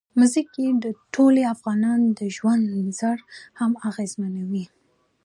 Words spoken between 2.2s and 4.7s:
ژوند طرز هم اغېزمنوي.